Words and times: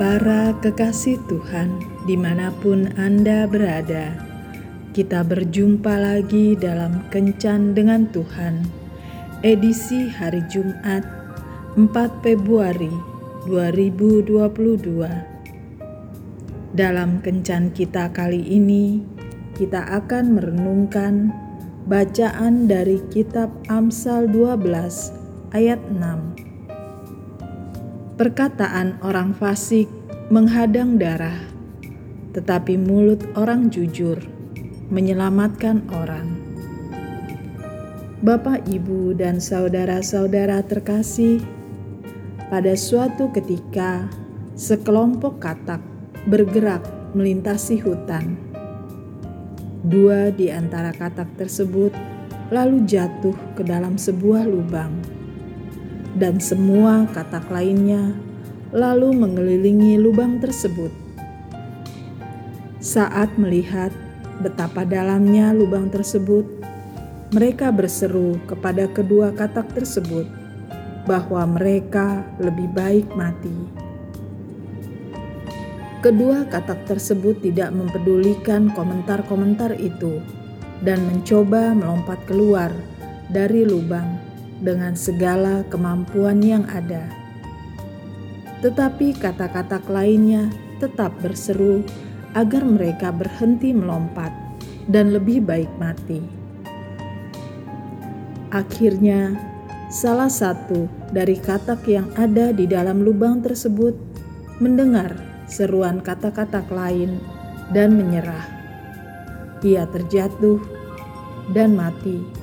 Para 0.00 0.56
kekasih 0.64 1.20
Tuhan, 1.28 1.76
di 2.08 2.16
mana 2.16 2.48
pun 2.64 2.88
Anda 2.96 3.44
berada, 3.44 4.16
kita 4.96 5.20
berjumpa 5.20 5.92
lagi 5.92 6.56
dalam 6.56 7.04
Kencan 7.12 7.76
dengan 7.76 8.08
Tuhan, 8.08 8.64
edisi 9.44 10.08
hari 10.08 10.40
Jumat 10.48 11.04
4 11.76 11.84
Februari 12.24 12.88
2022. 13.44 15.04
Dalam 16.72 17.20
Kencan 17.20 17.68
kita 17.68 18.08
kali 18.08 18.40
ini, 18.40 19.04
kita 19.52 19.84
akan 20.00 20.32
merenungkan 20.32 21.28
bacaan 21.84 22.64
dari 22.64 23.04
kitab 23.12 23.52
Amsal 23.68 24.32
12 24.32 24.64
ayat 25.52 25.76
6 25.92 26.49
Perkataan 28.20 29.00
orang 29.00 29.32
fasik 29.32 29.88
menghadang 30.28 31.00
darah, 31.00 31.40
tetapi 32.36 32.76
mulut 32.76 33.24
orang 33.32 33.72
jujur 33.72 34.20
menyelamatkan 34.92 35.88
orang. 35.88 36.28
Bapak, 38.20 38.68
ibu, 38.68 39.16
dan 39.16 39.40
saudara-saudara 39.40 40.60
terkasih, 40.68 41.40
pada 42.52 42.76
suatu 42.76 43.32
ketika 43.32 44.04
sekelompok 44.52 45.40
katak 45.40 45.80
bergerak 46.28 46.84
melintasi 47.16 47.80
hutan. 47.80 48.36
Dua 49.80 50.28
di 50.28 50.52
antara 50.52 50.92
katak 50.92 51.40
tersebut 51.40 51.96
lalu 52.52 52.84
jatuh 52.84 53.32
ke 53.56 53.64
dalam 53.64 53.96
sebuah 53.96 54.44
lubang 54.44 55.19
dan 56.18 56.42
semua 56.42 57.06
katak 57.14 57.46
lainnya 57.52 58.14
lalu 58.70 59.14
mengelilingi 59.14 59.98
lubang 59.98 60.38
tersebut. 60.38 60.90
Saat 62.80 63.36
melihat 63.36 63.92
betapa 64.40 64.88
dalamnya 64.88 65.52
lubang 65.52 65.92
tersebut, 65.92 66.46
mereka 67.30 67.70
berseru 67.70 68.40
kepada 68.48 68.88
kedua 68.90 69.30
katak 69.34 69.70
tersebut 69.74 70.26
bahwa 71.04 71.44
mereka 71.58 72.24
lebih 72.40 72.66
baik 72.72 73.06
mati. 73.14 73.52
Kedua 76.00 76.48
katak 76.48 76.88
tersebut 76.88 77.44
tidak 77.44 77.76
mempedulikan 77.76 78.72
komentar-komentar 78.72 79.76
itu 79.76 80.24
dan 80.80 81.04
mencoba 81.04 81.76
melompat 81.76 82.24
keluar 82.24 82.72
dari 83.28 83.68
lubang 83.68 84.29
dengan 84.60 84.92
segala 84.92 85.64
kemampuan 85.72 86.44
yang 86.44 86.68
ada. 86.68 87.08
Tetapi 88.60 89.16
kata-kata 89.16 89.80
lainnya 89.88 90.52
tetap 90.78 91.16
berseru 91.24 91.80
agar 92.36 92.62
mereka 92.62 93.08
berhenti 93.10 93.72
melompat 93.72 94.30
dan 94.86 95.16
lebih 95.16 95.40
baik 95.44 95.72
mati. 95.80 96.20
Akhirnya, 98.52 99.38
salah 99.88 100.28
satu 100.28 100.86
dari 101.10 101.40
katak 101.40 101.86
yang 101.88 102.12
ada 102.18 102.52
di 102.52 102.68
dalam 102.68 103.00
lubang 103.00 103.40
tersebut 103.40 103.96
mendengar 104.60 105.16
seruan 105.48 106.04
kata-kata 106.04 106.62
lain 106.68 107.18
dan 107.72 107.96
menyerah. 107.96 108.44
Ia 109.64 109.86
terjatuh 109.88 110.58
dan 111.52 111.76
mati 111.76 112.39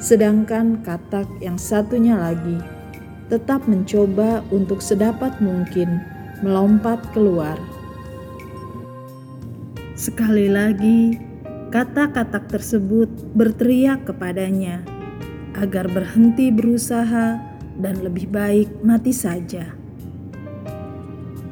sedangkan 0.00 0.80
katak 0.80 1.28
yang 1.44 1.60
satunya 1.60 2.16
lagi 2.16 2.58
tetap 3.30 3.62
mencoba 3.70 4.42
untuk 4.50 4.82
sedapat 4.82 5.38
mungkin 5.38 6.02
melompat 6.42 6.98
keluar. 7.14 7.54
Sekali 9.94 10.50
lagi, 10.50 11.14
kata-kata 11.70 12.42
tersebut 12.50 13.06
berteriak 13.36 14.08
kepadanya 14.08 14.82
agar 15.54 15.86
berhenti 15.86 16.50
berusaha 16.50 17.38
dan 17.78 17.94
lebih 18.02 18.26
baik 18.32 18.82
mati 18.82 19.14
saja. 19.14 19.76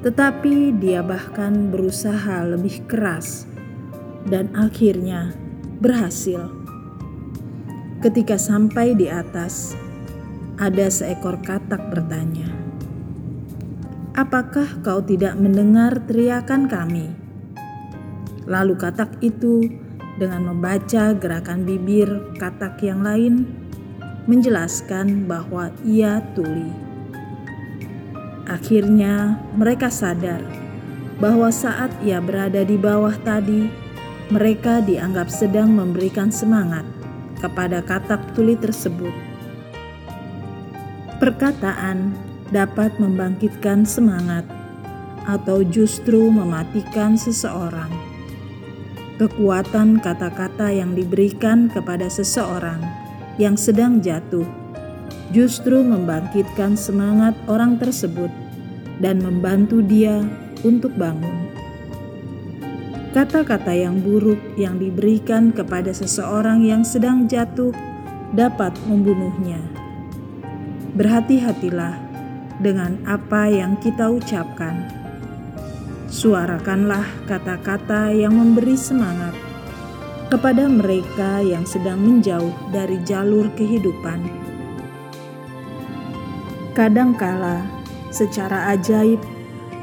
Tetapi 0.02 0.78
dia 0.80 1.04
bahkan 1.04 1.68
berusaha 1.68 2.48
lebih 2.48 2.88
keras 2.88 3.44
dan 4.26 4.48
akhirnya 4.56 5.36
berhasil. 5.78 6.67
Ketika 7.98 8.38
sampai 8.38 8.94
di 8.94 9.10
atas, 9.10 9.74
ada 10.54 10.86
seekor 10.86 11.42
katak 11.42 11.90
bertanya, 11.90 12.46
"Apakah 14.14 14.78
kau 14.86 15.02
tidak 15.02 15.34
mendengar 15.34 15.98
teriakan 16.06 16.70
kami?" 16.70 17.10
Lalu 18.46 18.78
katak 18.78 19.18
itu 19.18 19.66
dengan 20.14 20.46
membaca 20.46 21.10
gerakan 21.10 21.66
bibir 21.66 22.06
katak 22.38 22.78
yang 22.86 23.02
lain 23.02 23.50
menjelaskan 24.30 25.26
bahwa 25.26 25.74
ia 25.82 26.22
tuli. 26.38 26.70
Akhirnya 28.46 29.42
mereka 29.58 29.90
sadar 29.90 30.38
bahwa 31.18 31.50
saat 31.50 31.90
ia 32.06 32.22
berada 32.22 32.62
di 32.62 32.78
bawah 32.78 33.18
tadi, 33.26 33.66
mereka 34.30 34.78
dianggap 34.86 35.26
sedang 35.26 35.74
memberikan 35.74 36.30
semangat 36.30 36.97
kepada 37.38 37.82
katak 37.82 38.20
tuli 38.34 38.58
tersebut. 38.58 39.14
Perkataan 41.18 42.14
dapat 42.54 42.94
membangkitkan 43.02 43.82
semangat 43.82 44.46
atau 45.26 45.60
justru 45.66 46.30
mematikan 46.30 47.18
seseorang. 47.18 47.90
Kekuatan 49.18 49.98
kata-kata 49.98 50.70
yang 50.70 50.94
diberikan 50.94 51.66
kepada 51.66 52.06
seseorang 52.06 52.78
yang 53.34 53.58
sedang 53.58 53.98
jatuh 53.98 54.46
justru 55.34 55.84
membangkitkan 55.84 56.78
semangat 56.78 57.36
orang 57.50 57.76
tersebut 57.76 58.30
dan 59.02 59.20
membantu 59.20 59.84
dia 59.84 60.24
untuk 60.64 60.94
bangun. 60.96 61.50
Kata-kata 63.08 63.72
yang 63.72 64.04
buruk 64.04 64.36
yang 64.60 64.76
diberikan 64.76 65.48
kepada 65.48 65.96
seseorang 65.96 66.60
yang 66.60 66.84
sedang 66.84 67.24
jatuh 67.24 67.72
dapat 68.36 68.76
membunuhnya. 68.84 69.64
Berhati-hatilah 70.92 71.96
dengan 72.60 73.00
apa 73.08 73.48
yang 73.48 73.80
kita 73.80 74.12
ucapkan. 74.12 74.92
Suarakanlah 76.12 77.08
kata-kata 77.24 78.12
yang 78.12 78.36
memberi 78.36 78.76
semangat 78.76 79.32
kepada 80.28 80.68
mereka 80.68 81.40
yang 81.40 81.64
sedang 81.64 82.04
menjauh 82.04 82.52
dari 82.68 83.00
jalur 83.08 83.48
kehidupan. 83.56 84.20
Kadangkala, 86.76 87.64
secara 88.12 88.76
ajaib, 88.76 89.20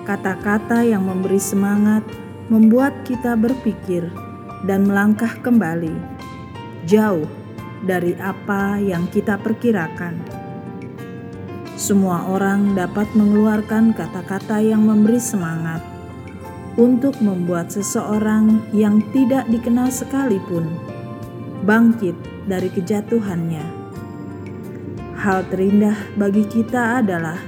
kata-kata 0.06 0.86
yang 0.86 1.02
memberi 1.10 1.42
semangat 1.42 2.06
membuat 2.46 2.94
kita 3.06 3.34
berpikir 3.34 4.06
dan 4.70 4.86
melangkah 4.86 5.34
kembali 5.42 5.94
jauh 6.86 7.26
dari 7.82 8.14
apa 8.22 8.78
yang 8.78 9.10
kita 9.10 9.38
perkirakan. 9.42 10.22
Semua 11.76 12.24
orang 12.30 12.78
dapat 12.78 13.10
mengeluarkan 13.18 13.92
kata-kata 13.98 14.64
yang 14.64 14.86
memberi 14.86 15.20
semangat 15.20 15.84
untuk 16.80 17.18
membuat 17.20 17.74
seseorang 17.74 18.64
yang 18.72 19.04
tidak 19.12 19.44
dikenal 19.52 19.92
sekalipun 19.92 20.70
bangkit 21.66 22.16
dari 22.46 22.70
kejatuhannya. 22.72 23.66
Hal 25.18 25.50
terindah 25.50 25.98
bagi 26.16 26.46
kita 26.46 27.02
adalah 27.02 27.42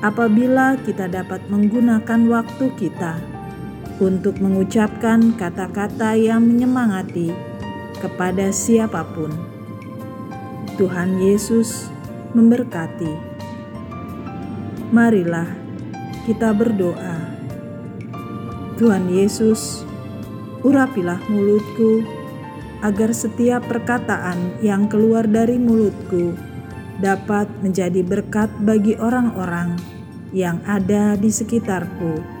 apabila 0.00 0.80
kita 0.80 1.06
dapat 1.06 1.44
menggunakan 1.52 2.20
waktu 2.26 2.66
kita 2.80 3.35
untuk 3.96 4.36
mengucapkan 4.44 5.32
kata-kata 5.40 6.12
yang 6.16 6.44
menyemangati 6.44 7.32
kepada 7.96 8.52
siapa 8.52 9.00
pun. 9.16 9.32
Tuhan 10.76 11.16
Yesus 11.24 11.88
memberkati. 12.36 13.12
Marilah 14.92 15.48
kita 16.28 16.52
berdoa. 16.52 17.32
Tuhan 18.76 19.08
Yesus, 19.08 19.88
urapilah 20.60 21.16
mulutku 21.32 22.04
agar 22.84 23.16
setiap 23.16 23.64
perkataan 23.64 24.60
yang 24.60 24.84
keluar 24.84 25.24
dari 25.24 25.56
mulutku 25.56 26.36
dapat 27.00 27.48
menjadi 27.64 28.04
berkat 28.04 28.52
bagi 28.60 28.92
orang-orang 29.00 29.80
yang 30.36 30.60
ada 30.68 31.16
di 31.16 31.32
sekitarku 31.32 32.35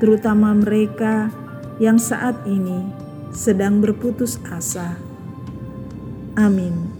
terutama 0.00 0.56
mereka 0.56 1.28
yang 1.76 2.00
saat 2.00 2.34
ini 2.48 2.88
sedang 3.30 3.78
berputus 3.84 4.40
asa. 4.48 4.96
Amin. 6.34 6.99